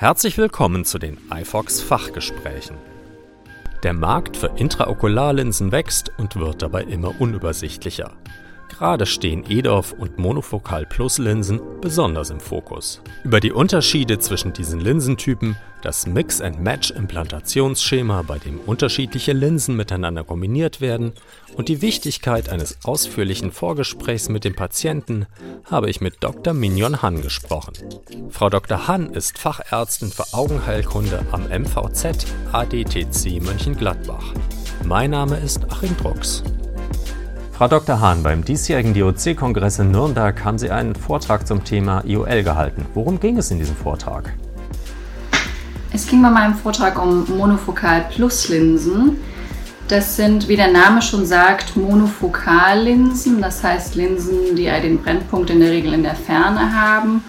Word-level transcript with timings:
Herzlich 0.00 0.38
willkommen 0.38 0.86
zu 0.86 0.98
den 0.98 1.18
iFox 1.30 1.82
Fachgesprächen. 1.82 2.78
Der 3.82 3.92
Markt 3.92 4.34
für 4.34 4.46
Intraokularlinsen 4.56 5.72
wächst 5.72 6.10
und 6.16 6.36
wird 6.36 6.62
dabei 6.62 6.84
immer 6.84 7.20
unübersichtlicher. 7.20 8.16
Gerade 8.70 9.04
stehen 9.04 9.44
EDOF 9.48 9.92
und 9.92 10.18
Monofokal 10.18 10.86
Plus 10.86 11.18
Linsen 11.18 11.60
besonders 11.80 12.30
im 12.30 12.40
Fokus. 12.40 13.02
Über 13.24 13.40
die 13.40 13.52
Unterschiede 13.52 14.18
zwischen 14.18 14.52
diesen 14.52 14.80
Linsentypen, 14.80 15.56
das 15.82 16.06
Mix-and-Match-Implantationsschema, 16.06 18.22
bei 18.22 18.38
dem 18.38 18.60
unterschiedliche 18.60 19.32
Linsen 19.32 19.76
miteinander 19.76 20.24
kombiniert 20.24 20.80
werden 20.80 21.12
und 21.56 21.68
die 21.68 21.82
Wichtigkeit 21.82 22.48
eines 22.48 22.78
ausführlichen 22.84 23.52
Vorgesprächs 23.52 24.28
mit 24.28 24.44
dem 24.44 24.54
Patienten 24.54 25.26
habe 25.64 25.90
ich 25.90 26.00
mit 26.00 26.18
Dr. 26.20 26.54
Mignon 26.54 27.02
Hann 27.02 27.22
gesprochen. 27.22 27.74
Frau 28.30 28.50
Dr. 28.50 28.88
Hann 28.88 29.10
ist 29.10 29.38
Fachärztin 29.38 30.10
für 30.10 30.32
Augenheilkunde 30.32 31.24
am 31.32 31.48
MVZ 31.48 32.26
ADTC 32.52 33.42
Mönchengladbach. 33.42 34.32
Mein 34.84 35.10
Name 35.10 35.38
ist 35.38 35.70
Achim 35.70 35.96
Drucks. 35.96 36.42
Frau 37.60 37.68
Dr. 37.68 38.00
Hahn, 38.00 38.22
beim 38.22 38.42
diesjährigen 38.42 38.94
DOC-Kongress 38.94 39.80
in 39.80 39.90
Nürnberg 39.90 40.42
haben 40.46 40.56
Sie 40.56 40.70
einen 40.70 40.94
Vortrag 40.94 41.46
zum 41.46 41.62
Thema 41.62 42.02
IOL 42.06 42.42
gehalten. 42.42 42.86
Worum 42.94 43.20
ging 43.20 43.36
es 43.36 43.50
in 43.50 43.58
diesem 43.58 43.76
Vortrag? 43.76 44.32
Es 45.92 46.06
ging 46.06 46.22
bei 46.22 46.30
meinem 46.30 46.54
Vortrag 46.54 46.98
um 46.98 47.28
Monofokal 47.28 48.06
Plus 48.08 48.48
Linsen. 48.48 49.18
Das 49.88 50.16
sind, 50.16 50.48
wie 50.48 50.56
der 50.56 50.72
Name 50.72 51.02
schon 51.02 51.26
sagt, 51.26 51.76
Monofokallinsen, 51.76 53.42
das 53.42 53.62
heißt 53.62 53.94
Linsen, 53.94 54.56
die 54.56 54.64
den 54.64 55.02
Brennpunkt 55.02 55.50
in 55.50 55.60
der 55.60 55.70
Regel 55.70 55.92
in 55.92 56.02
der 56.02 56.14
Ferne 56.14 56.74
haben 56.74 57.22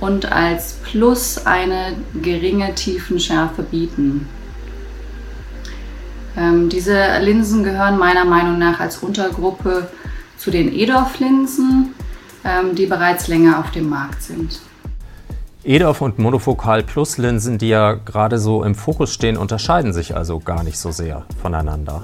und 0.00 0.32
als 0.32 0.78
Plus 0.82 1.44
eine 1.44 1.94
geringe 2.22 2.74
Tiefenschärfe 2.74 3.62
bieten. 3.62 4.30
Ähm, 6.36 6.68
diese 6.68 7.18
Linsen 7.20 7.62
gehören 7.62 7.98
meiner 7.98 8.24
Meinung 8.24 8.58
nach 8.58 8.80
als 8.80 8.98
Untergruppe 8.98 9.88
zu 10.36 10.50
den 10.50 10.72
EDOF-Linsen, 10.72 11.94
ähm, 12.44 12.74
die 12.74 12.86
bereits 12.86 13.28
länger 13.28 13.58
auf 13.60 13.70
dem 13.70 13.88
Markt 13.88 14.22
sind. 14.22 14.60
EDOF 15.62 16.02
und 16.02 16.18
Monofokal 16.18 16.82
Plus 16.82 17.16
Linsen, 17.16 17.56
die 17.56 17.68
ja 17.68 17.94
gerade 17.94 18.38
so 18.38 18.62
im 18.64 18.74
Fokus 18.74 19.14
stehen, 19.14 19.38
unterscheiden 19.38 19.94
sich 19.94 20.14
also 20.14 20.38
gar 20.38 20.62
nicht 20.62 20.78
so 20.78 20.90
sehr 20.90 21.24
voneinander. 21.40 22.02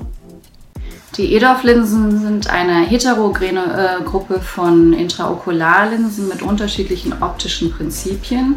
Die 1.16 1.34
EDOF-Linsen 1.34 2.20
sind 2.20 2.50
eine 2.50 2.86
heterogene 2.86 3.98
äh, 4.00 4.04
Gruppe 4.04 4.40
von 4.40 4.92
Intraokularlinsen 4.92 6.28
mit 6.28 6.40
unterschiedlichen 6.40 7.14
optischen 7.20 7.72
Prinzipien 7.72 8.54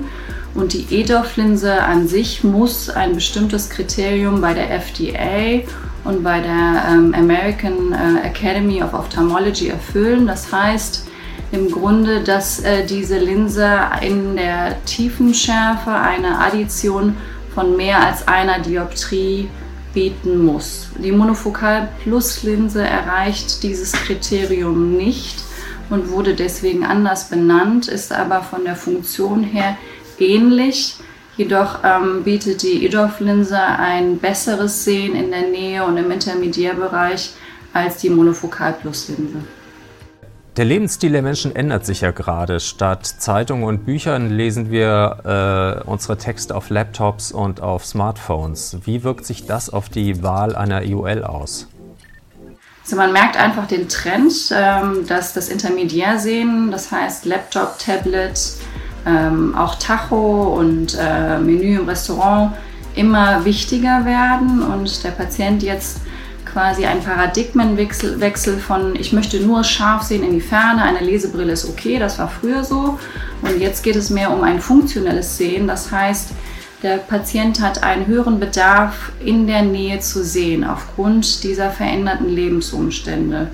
und 0.53 0.73
die 0.73 0.85
EDOF-Linse 0.91 1.81
an 1.81 2.07
sich 2.07 2.43
muss 2.43 2.91
ein 2.91 3.15
bestimmtes 3.15 3.71
Kriterium 3.71 4.39
bei 4.39 4.53
der 4.53 4.69
FDA 4.69 5.63
und 6.03 6.23
bei 6.23 6.41
der 6.41 6.83
ähm, 6.89 7.15
American 7.15 7.91
äh, 7.91 8.27
Academy 8.27 8.83
of 8.83 8.93
Ophthalmology 8.93 9.69
erfüllen. 9.69 10.27
Das 10.27 10.51
heißt 10.51 11.07
im 11.51 11.71
Grunde, 11.71 12.21
dass 12.23 12.59
äh, 12.59 12.85
diese 12.85 13.17
Linse 13.17 13.67
in 14.01 14.35
der 14.35 14.83
Tiefenschärfe 14.85 15.91
eine 15.91 16.37
Addition 16.37 17.15
von 17.55 17.75
mehr 17.75 18.05
als 18.05 18.27
einer 18.27 18.59
Dioptrie 18.59 19.49
bieten 19.93 20.43
muss. 20.43 20.89
Die 20.97 21.11
Monofokal 21.11 21.89
Plus 22.03 22.43
Linse 22.43 22.83
erreicht 22.83 23.63
dieses 23.63 23.91
Kriterium 23.91 24.97
nicht 24.97 25.43
und 25.89 26.09
wurde 26.09 26.33
deswegen 26.33 26.83
anders 26.83 27.29
benannt, 27.29 27.87
ist 27.87 28.11
aber 28.11 28.41
von 28.41 28.63
der 28.63 28.75
Funktion 28.75 29.43
her 29.43 29.77
ähnlich. 30.19 30.95
Jedoch 31.37 31.79
ähm, 31.83 32.23
bietet 32.23 32.61
die 32.61 32.85
EDOF-Linse 32.85 33.59
ein 33.59 34.19
besseres 34.19 34.83
Sehen 34.83 35.15
in 35.15 35.31
der 35.31 35.47
Nähe 35.47 35.83
und 35.83 35.97
im 35.97 36.11
Intermediärbereich 36.11 37.33
als 37.73 37.97
die 37.97 38.09
Monofokal-Plus-Linse. 38.09 39.39
Der 40.55 40.65
Lebensstil 40.65 41.11
der 41.11 41.23
Menschen 41.23 41.55
ändert 41.55 41.83
sich 41.83 42.01
ja 42.01 42.11
gerade. 42.11 42.59
Statt 42.59 43.07
Zeitungen 43.07 43.63
und 43.63 43.85
Büchern 43.85 44.29
lesen 44.29 44.69
wir 44.69 45.81
äh, 45.83 45.89
unsere 45.89 46.15
Texte 46.17 46.53
auf 46.53 46.69
Laptops 46.69 47.31
und 47.31 47.61
auf 47.61 47.87
Smartphones. 47.87 48.77
Wie 48.83 49.03
wirkt 49.03 49.25
sich 49.25 49.47
das 49.47 49.71
auf 49.71 49.89
die 49.89 50.21
Wahl 50.21 50.55
einer 50.55 50.83
IOL 50.83 51.23
aus? 51.23 51.67
Also 52.83 52.95
man 52.97 53.11
merkt 53.13 53.35
einfach 53.35 53.65
den 53.65 53.89
Trend, 53.89 54.31
ähm, 54.51 55.07
dass 55.07 55.33
das 55.33 55.49
Intermediärsehen, 55.49 56.69
das 56.69 56.91
heißt 56.91 57.25
Laptop, 57.25 57.79
Tablet, 57.79 58.39
ähm, 59.07 59.55
auch 59.55 59.73
Tacho 59.75 60.55
und 60.55 60.95
äh, 60.99 61.39
Menü 61.39 61.79
im 61.79 61.89
Restaurant 61.89 62.53
immer 62.93 63.43
wichtiger 63.43 64.05
werden 64.05 64.61
und 64.61 65.03
der 65.03 65.11
Patient 65.11 65.63
jetzt 65.63 66.01
quasi 66.53 66.85
einen 66.85 67.03
Paradigmenwechsel 67.03 68.19
Wechsel 68.19 68.59
von 68.59 68.95
ich 68.95 69.11
möchte 69.11 69.39
nur 69.39 69.63
scharf 69.63 70.03
sehen 70.03 70.23
in 70.23 70.33
die 70.33 70.41
Ferne, 70.41 70.83
eine 70.83 70.99
Lesebrille 70.99 71.51
ist 71.51 71.67
okay, 71.67 71.99
das 71.99 72.19
war 72.19 72.29
früher 72.29 72.63
so 72.63 72.99
und 73.41 73.59
jetzt 73.59 73.83
geht 73.83 73.95
es 73.95 74.09
mehr 74.09 74.31
um 74.31 74.43
ein 74.43 74.61
funktionelles 74.61 75.37
Sehen, 75.37 75.67
das 75.67 75.91
heißt, 75.91 76.29
der 76.83 76.97
Patient 76.97 77.61
hat 77.61 77.81
einen 77.81 78.07
höheren 78.07 78.39
Bedarf 78.39 79.13
in 79.23 79.47
der 79.47 79.61
Nähe 79.63 79.99
zu 79.99 80.23
sehen 80.23 80.63
aufgrund 80.65 81.43
dieser 81.43 81.71
veränderten 81.71 82.27
Lebensumstände. 82.27 83.47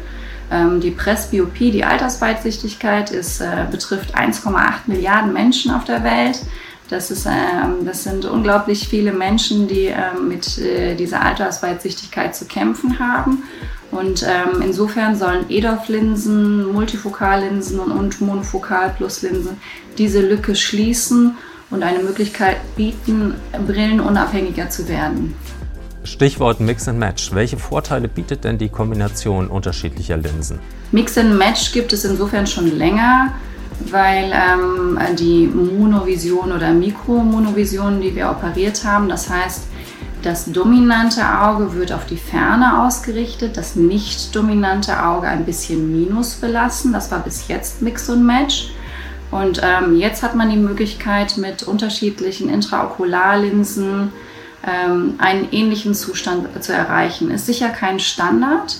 Ähm, 0.52 0.82
die 0.82 0.90
Presbyopie, 0.90 1.70
die 1.70 1.84
Altersweitsichtigkeit, 1.84 3.12
ist, 3.12 3.40
äh, 3.40 3.66
betrifft 3.70 4.16
1,8 4.16 4.88
Milliarden 4.88 5.32
Menschen 5.32 5.72
auf 5.72 5.84
der 5.84 6.04
Welt. 6.04 6.40
Das, 6.90 7.12
ist, 7.12 7.28
ähm, 7.28 7.86
das 7.86 8.04
sind 8.04 8.26
unglaublich 8.26 8.88
viele 8.88 9.12
Menschen, 9.12 9.68
die 9.68 9.86
ähm, 9.86 10.28
mit 10.28 10.58
äh, 10.58 10.96
dieser 10.96 11.22
Altersweitsichtigkeit 11.22 12.36
zu 12.36 12.46
kämpfen 12.46 12.98
haben. 12.98 13.44
Und 13.92 14.24
ähm, 14.24 14.62
insofern 14.64 15.16
sollen 15.16 15.46
EDOF-Linsen, 15.50 16.72
Multifokallinsen 16.72 17.80
und, 17.80 18.22
Monofokal-Plus-Linsen 18.22 19.58
diese 19.98 20.22
Lücke 20.22 20.56
schließen 20.56 21.38
und 21.72 21.84
eine 21.84 22.00
Möglichkeit 22.00 22.58
bieten, 22.76 23.36
brillenunabhängiger 23.68 24.70
zu 24.70 24.88
werden. 24.88 25.36
Stichwort 26.04 26.60
Mix 26.60 26.88
and 26.88 26.98
Match. 26.98 27.34
Welche 27.34 27.58
Vorteile 27.58 28.08
bietet 28.08 28.44
denn 28.44 28.58
die 28.58 28.70
Kombination 28.70 29.48
unterschiedlicher 29.48 30.18
Linsen? 30.18 30.60
Mix 30.92 31.18
and 31.18 31.38
Match 31.38 31.72
gibt 31.72 31.94
es 31.94 32.06
insofern 32.06 32.48
schon 32.48 32.78
länger, 32.78 33.34
weil 33.92 34.32
ähm, 34.34 35.00
die 35.16 35.48
Monovision 35.48 36.52
oder 36.52 36.72
Mikromonovision, 36.72 38.02
die 38.02 38.16
wir 38.16 38.30
operiert 38.30 38.84
haben, 38.84 39.10
das 39.10 39.30
heißt, 39.30 39.64
das 40.22 40.52
dominante 40.52 41.22
Auge 41.40 41.74
wird 41.74 41.94
auf 41.94 42.06
die 42.06 42.18
Ferne 42.18 42.84
ausgerichtet, 42.84 43.56
das 43.56 43.76
nicht 43.76 44.36
dominante 44.36 45.02
Auge 45.02 45.28
ein 45.28 45.46
bisschen 45.46 45.92
minus 45.92 46.36
belassen. 46.36 46.92
Das 46.92 47.10
war 47.10 47.20
bis 47.20 47.48
jetzt 47.48 47.82
Mix 47.82 48.10
und 48.10 48.26
Match. 48.26 48.72
Und 49.32 49.62
ähm, 49.64 49.98
jetzt 49.98 50.22
hat 50.22 50.36
man 50.36 50.50
die 50.50 50.58
Möglichkeit 50.58 51.38
mit 51.38 51.64
unterschiedlichen 51.64 52.50
Intraokularlinsen, 52.50 54.12
ähm, 54.68 55.14
einen 55.20 55.48
ähnlichen 55.52 55.94
Zustand 55.94 56.48
zu 56.64 56.74
erreichen. 56.74 57.32
Ist 57.32 57.46
sicher 57.46 57.70
kein 57.70 58.00
Standard 58.00 58.78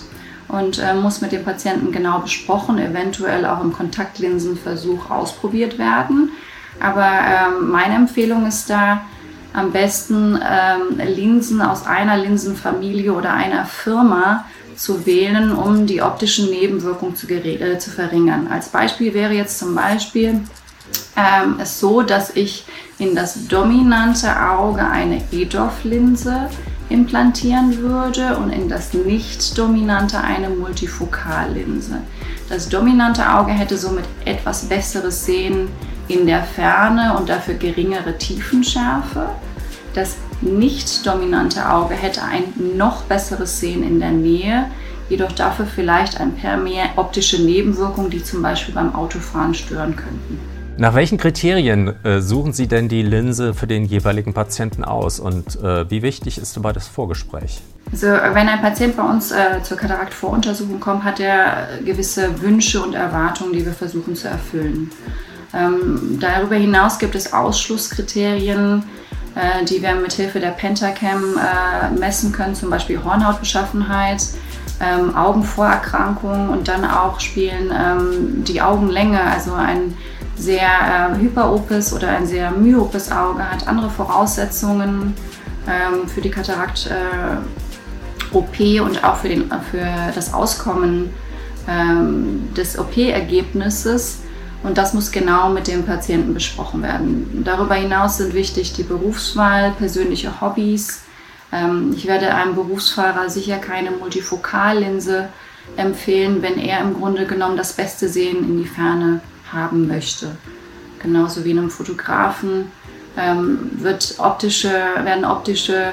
und 0.50 0.78
äh, 0.78 0.94
muss 0.94 1.20
mit 1.20 1.32
dem 1.32 1.44
Patienten 1.44 1.92
genau 1.92 2.20
besprochen, 2.20 2.78
eventuell 2.78 3.44
auch 3.46 3.62
im 3.62 3.72
Kontaktlinsenversuch 3.72 5.10
ausprobiert 5.10 5.78
werden. 5.78 6.30
Aber 6.80 7.06
ähm, 7.06 7.70
meine 7.70 7.94
Empfehlung 7.94 8.46
ist 8.46 8.70
da, 8.70 9.02
am 9.52 9.72
besten 9.72 10.38
ähm, 10.48 10.98
Linsen 10.98 11.60
aus 11.60 11.86
einer 11.86 12.16
Linsenfamilie 12.16 13.12
oder 13.12 13.32
einer 13.32 13.66
Firma 13.66 14.44
zu 14.76 15.04
wählen, 15.06 15.52
um 15.52 15.86
die 15.86 16.02
optischen 16.02 16.50
Nebenwirkungen 16.50 17.16
zu, 17.16 17.28
äh, 17.28 17.78
zu 17.78 17.90
verringern. 17.90 18.48
Als 18.50 18.68
Beispiel 18.68 19.12
wäre 19.12 19.34
jetzt 19.34 19.58
zum 19.58 19.74
Beispiel 19.74 20.40
ähm, 21.16 21.56
es 21.60 21.80
so, 21.80 22.02
dass 22.02 22.34
ich 22.36 22.64
in 22.98 23.14
das 23.14 23.48
dominante 23.48 24.28
Auge 24.40 24.86
eine 24.86 25.22
EDOF-Linse 25.32 26.48
implantieren 26.90 27.78
würde 27.78 28.36
und 28.36 28.50
in 28.50 28.68
das 28.68 28.92
nicht 28.92 29.56
dominante 29.56 30.20
eine 30.20 30.50
Multifokallinse. 30.50 32.02
Das 32.48 32.68
dominante 32.68 33.32
Auge 33.32 33.52
hätte 33.52 33.78
somit 33.78 34.04
etwas 34.24 34.64
besseres 34.64 35.24
Sehen 35.24 35.68
in 36.08 36.26
der 36.26 36.42
Ferne 36.42 37.16
und 37.16 37.28
dafür 37.28 37.54
geringere 37.54 38.18
Tiefenschärfe. 38.18 39.28
Das 39.94 40.16
nicht 40.40 41.06
dominante 41.06 41.70
Auge 41.70 41.94
hätte 41.94 42.22
ein 42.22 42.44
noch 42.76 43.02
besseres 43.04 43.60
Sehen 43.60 43.82
in 43.82 44.00
der 44.00 44.10
Nähe, 44.10 44.66
jedoch 45.08 45.32
dafür 45.32 45.66
vielleicht 45.66 46.20
ein 46.20 46.34
paar 46.36 46.56
mehr 46.56 46.86
optische 46.96 47.42
Nebenwirkungen, 47.42 48.10
die 48.10 48.22
zum 48.22 48.42
Beispiel 48.42 48.74
beim 48.74 48.94
Autofahren 48.94 49.54
stören 49.54 49.96
könnten. 49.96 50.59
Nach 50.80 50.94
welchen 50.94 51.18
Kriterien 51.18 51.92
äh, 52.06 52.22
suchen 52.22 52.54
Sie 52.54 52.66
denn 52.66 52.88
die 52.88 53.02
Linse 53.02 53.52
für 53.52 53.66
den 53.66 53.84
jeweiligen 53.84 54.32
Patienten 54.32 54.82
aus 54.82 55.20
und 55.20 55.62
äh, 55.62 55.90
wie 55.90 56.00
wichtig 56.00 56.38
ist 56.38 56.56
dabei 56.56 56.72
das 56.72 56.88
Vorgespräch? 56.88 57.60
Also, 57.92 58.06
wenn 58.06 58.48
ein 58.48 58.62
Patient 58.62 58.96
bei 58.96 59.02
uns 59.02 59.30
äh, 59.30 59.62
zur 59.62 59.76
Kataraktvoruntersuchung 59.76 60.80
kommt, 60.80 61.04
hat 61.04 61.20
er 61.20 61.68
gewisse 61.84 62.40
Wünsche 62.40 62.80
und 62.80 62.94
Erwartungen, 62.94 63.52
die 63.52 63.66
wir 63.66 63.74
versuchen 63.74 64.16
zu 64.16 64.28
erfüllen. 64.28 64.90
Ähm, 65.52 66.18
darüber 66.18 66.54
hinaus 66.54 66.98
gibt 66.98 67.14
es 67.14 67.30
Ausschlusskriterien, 67.30 68.82
äh, 69.34 69.66
die 69.66 69.82
wir 69.82 69.94
mit 69.96 70.14
Hilfe 70.14 70.40
der 70.40 70.52
Pentacam 70.52 71.36
äh, 71.36 71.90
messen 71.98 72.32
können, 72.32 72.54
zum 72.54 72.70
Beispiel 72.70 73.04
Hornhautbeschaffenheit, 73.04 74.22
ähm, 74.80 75.14
Augenvorerkrankungen 75.14 76.48
und 76.48 76.68
dann 76.68 76.86
auch 76.86 77.20
spielen 77.20 77.70
ähm, 77.70 78.44
die 78.44 78.62
Augenlänge, 78.62 79.20
also 79.20 79.52
ein 79.52 79.94
sehr 80.40 81.14
äh, 81.14 81.18
hyperopes 81.18 81.92
oder 81.92 82.08
ein 82.08 82.26
sehr 82.26 82.50
myopes 82.50 83.12
Auge 83.12 83.48
hat 83.48 83.68
andere 83.68 83.90
Voraussetzungen 83.90 85.14
ähm, 85.68 86.08
für 86.08 86.20
die 86.20 86.30
Katarakt-OP 86.30 88.60
äh, 88.60 88.80
und 88.80 89.04
auch 89.04 89.16
für, 89.16 89.28
den, 89.28 89.50
für 89.70 89.86
das 90.14 90.32
Auskommen 90.32 91.10
ähm, 91.68 92.48
des 92.56 92.78
OP-Ergebnisses. 92.78 94.22
Und 94.62 94.76
das 94.76 94.92
muss 94.92 95.10
genau 95.10 95.50
mit 95.50 95.68
dem 95.68 95.84
Patienten 95.84 96.34
besprochen 96.34 96.82
werden. 96.82 97.42
Darüber 97.44 97.74
hinaus 97.74 98.18
sind 98.18 98.34
wichtig 98.34 98.74
die 98.74 98.82
Berufswahl, 98.82 99.72
persönliche 99.72 100.40
Hobbys. 100.40 101.02
Ähm, 101.52 101.92
ich 101.94 102.06
werde 102.06 102.34
einem 102.34 102.54
Berufsfahrer 102.54 103.30
sicher 103.30 103.58
keine 103.58 103.90
Multifokallinse 103.90 105.28
empfehlen, 105.76 106.42
wenn 106.42 106.58
er 106.58 106.80
im 106.80 106.94
Grunde 106.94 107.26
genommen 107.26 107.56
das 107.56 107.74
beste 107.74 108.08
Sehen 108.08 108.38
in 108.38 108.58
die 108.58 108.68
Ferne 108.68 109.20
haben 109.52 109.86
möchte. 109.88 110.36
Genauso 111.00 111.44
wie 111.44 111.52
einem 111.52 111.70
Fotografen 111.70 112.70
ähm, 113.16 113.70
wird 113.78 114.16
optische, 114.18 114.70
werden 115.02 115.24
optische 115.24 115.92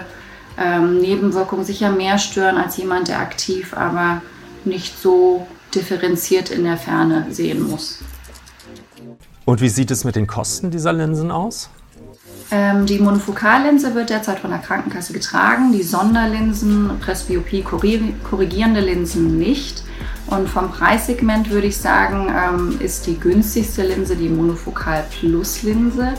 ähm, 0.58 1.00
Nebenwirkungen 1.00 1.64
sicher 1.64 1.92
mehr 1.92 2.18
stören 2.18 2.58
als 2.58 2.78
jemand, 2.78 3.08
der 3.08 3.20
aktiv, 3.20 3.74
aber 3.76 4.22
nicht 4.66 5.00
so 5.00 5.48
differenziert 5.74 6.50
in 6.50 6.64
der 6.64 6.78
Ferne 6.78 7.28
sehen 7.30 7.68
muss. 7.70 8.00
Und 9.46 9.62
wie 9.62 9.70
sieht 9.70 9.92
es 9.92 10.04
mit 10.04 10.16
den 10.16 10.28
Kosten 10.28 10.72
dieser 10.72 10.92
Linsen 10.92 11.32
aus? 11.32 11.70
Ähm, 12.50 12.86
die 12.86 13.00
Monofokallinse 13.00 13.94
wird 13.96 14.10
derzeit 14.10 14.40
von 14.40 14.50
der 14.50 14.60
Krankenkasse 14.60 15.14
getragen, 15.14 15.72
die 15.72 15.84
Sonderlinsen, 15.84 16.92
Presbyopie 17.00 17.64
korrigierende 17.64 18.80
Linsen 18.80 19.38
nicht. 19.38 19.84
Und 20.28 20.50
vom 20.50 20.72
Preissegment 20.72 21.50
würde 21.50 21.68
ich 21.68 21.78
sagen, 21.78 22.28
ähm, 22.30 22.80
ist 22.80 23.08
die 23.08 23.18
günstigste 23.18 23.84
Linse 23.84 24.16
die 24.16 24.30
Monofokal 24.30 25.06
Plus 25.10 25.64
Linse. 25.64 26.14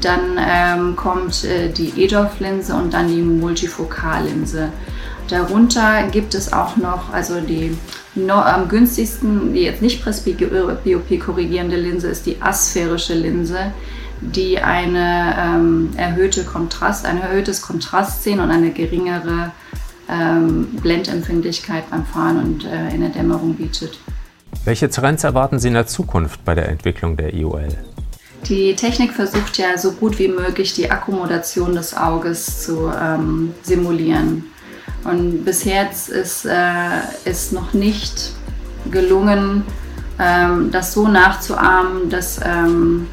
Dann 0.00 0.38
ähm, 0.38 0.96
kommt 0.96 1.44
äh, 1.44 1.70
die 1.70 2.04
EDOF-Linse 2.04 2.74
und 2.74 2.94
dann 2.94 3.08
die 3.08 3.20
Multifokallinse. 3.20 4.72
Darunter 5.28 6.08
gibt 6.10 6.34
es 6.34 6.52
auch 6.52 6.76
noch, 6.76 7.12
also 7.12 7.40
die 7.40 7.76
no, 8.14 8.34
am 8.34 8.68
günstigsten, 8.68 9.52
die 9.52 9.62
jetzt 9.62 9.82
nicht 9.82 10.02
Presbyopie 10.02 11.18
korrigierende 11.18 11.76
Linse 11.76 12.08
ist 12.08 12.26
die 12.26 12.40
asphärische 12.40 13.14
Linse, 13.14 13.72
die 14.20 14.58
eine 14.58 15.34
ähm, 15.38 15.90
erhöhte 15.96 16.44
Kontrast, 16.44 17.06
ein 17.06 17.20
erhöhtes 17.20 17.62
Kontrastsehen 17.62 18.40
und 18.40 18.50
eine 18.50 18.70
geringere 18.70 19.52
ähm, 20.08 20.66
Blendempfindlichkeit 20.82 21.88
beim 21.90 22.04
Fahren 22.04 22.42
und 22.42 22.64
äh, 22.64 22.94
in 22.94 23.00
der 23.00 23.10
Dämmerung 23.10 23.54
bietet. 23.54 23.98
Welche 24.64 24.88
Trends 24.88 25.24
erwarten 25.24 25.58
Sie 25.58 25.68
in 25.68 25.74
der 25.74 25.86
Zukunft 25.86 26.44
bei 26.44 26.54
der 26.54 26.68
Entwicklung 26.68 27.16
der 27.16 27.34
IOL? 27.34 27.68
Die 28.48 28.74
Technik 28.76 29.12
versucht 29.12 29.56
ja 29.58 29.78
so 29.78 29.92
gut 29.92 30.18
wie 30.18 30.28
möglich 30.28 30.74
die 30.74 30.90
Akkommodation 30.90 31.74
des 31.74 31.96
Auges 31.96 32.62
zu 32.62 32.90
ähm, 32.90 33.54
simulieren. 33.62 34.44
Und 35.04 35.44
bis 35.44 35.64
jetzt 35.64 36.08
ist, 36.08 36.44
äh, 36.44 37.00
ist 37.24 37.52
noch 37.52 37.72
nicht 37.72 38.32
gelungen, 38.90 39.64
ähm, 40.18 40.70
das 40.70 40.92
so 40.92 41.08
nachzuahmen, 41.08 42.10
dass 42.10 42.40
ähm, 42.44 43.06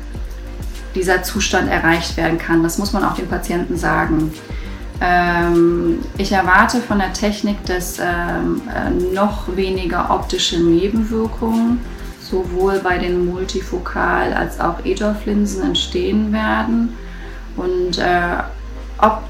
dieser 0.95 1.23
Zustand 1.23 1.69
erreicht 1.69 2.17
werden 2.17 2.37
kann. 2.37 2.63
Das 2.63 2.77
muss 2.77 2.93
man 2.93 3.03
auch 3.03 3.15
den 3.15 3.27
Patienten 3.27 3.77
sagen. 3.77 4.33
Ähm, 5.03 5.99
ich 6.19 6.31
erwarte 6.31 6.79
von 6.79 6.99
der 6.99 7.11
Technik, 7.11 7.65
dass 7.65 7.97
ähm, 7.99 8.61
äh, 8.73 8.91
noch 9.13 9.55
weniger 9.55 10.11
optische 10.11 10.59
Nebenwirkungen 10.59 11.81
sowohl 12.19 12.79
bei 12.79 12.99
den 12.99 13.27
Multifokal- 13.27 14.33
als 14.33 14.59
auch 14.59 14.85
EDOF-Linsen 14.85 15.63
entstehen 15.63 16.31
werden. 16.31 16.95
Und 17.57 17.97
äh, 17.97 18.37
ob 18.99 19.23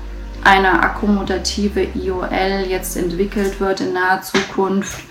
eine 0.44 0.83
akkomodative 0.83 1.88
IOL 1.95 2.65
jetzt 2.68 2.97
entwickelt 2.97 3.59
wird 3.62 3.79
in 3.79 3.94
naher 3.94 4.21
Zukunft, 4.21 5.06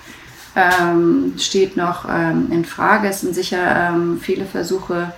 ähm, 0.54 1.34
steht 1.38 1.76
noch 1.76 2.06
ähm, 2.08 2.48
in 2.50 2.64
Frage. 2.64 3.08
Es 3.08 3.22
sind 3.22 3.34
sicher 3.34 3.92
ähm, 3.92 4.20
viele 4.20 4.44
Versuche, 4.44 5.12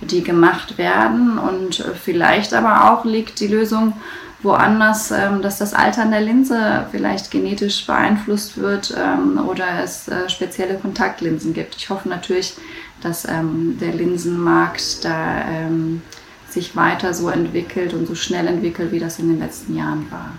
die 0.00 0.22
gemacht 0.22 0.78
werden 0.78 1.38
und 1.38 1.80
äh, 1.80 1.94
vielleicht 1.94 2.52
aber 2.54 2.92
auch 2.92 3.04
liegt 3.04 3.40
die 3.40 3.46
Lösung 3.46 3.94
woanders, 4.42 5.10
ähm, 5.10 5.42
dass 5.42 5.58
das 5.58 5.74
Altern 5.74 6.10
der 6.10 6.20
Linse 6.20 6.86
vielleicht 6.90 7.30
genetisch 7.30 7.86
beeinflusst 7.86 8.58
wird 8.58 8.94
ähm, 8.96 9.38
oder 9.48 9.82
es 9.82 10.08
äh, 10.08 10.28
spezielle 10.28 10.76
Kontaktlinsen 10.76 11.54
gibt. 11.54 11.76
Ich 11.76 11.90
hoffe 11.90 12.08
natürlich, 12.08 12.54
dass 13.00 13.26
ähm, 13.28 13.78
der 13.80 13.92
Linsenmarkt 13.92 15.04
da 15.04 15.44
ähm, 15.48 16.02
sich 16.48 16.76
weiter 16.76 17.14
so 17.14 17.28
entwickelt 17.28 17.94
und 17.94 18.06
so 18.06 18.14
schnell 18.14 18.46
entwickelt, 18.46 18.92
wie 18.92 18.98
das 18.98 19.18
in 19.18 19.28
den 19.28 19.38
letzten 19.38 19.76
Jahren 19.76 20.10
war. 20.10 20.32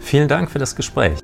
Vielen 0.00 0.28
Dank 0.28 0.50
für 0.50 0.58
das 0.58 0.76
Gespräch. 0.76 1.21